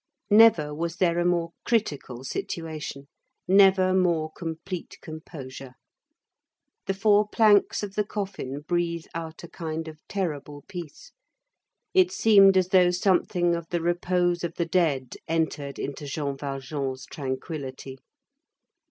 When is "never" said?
0.31-0.73, 3.47-3.93